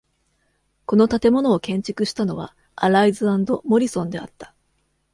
[0.87, 4.55] この建物を建築したのはアライズ・アンド・モリソンであった。